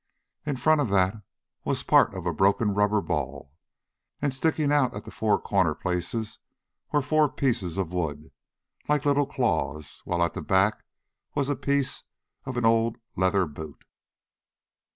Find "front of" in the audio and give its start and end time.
0.55-0.89